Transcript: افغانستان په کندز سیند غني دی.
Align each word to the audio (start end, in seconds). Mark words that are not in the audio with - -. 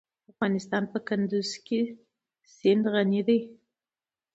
افغانستان 0.31 0.83
په 0.91 0.97
کندز 1.07 1.49
سیند 2.55 2.83
غني 2.93 3.21
دی. 3.27 3.39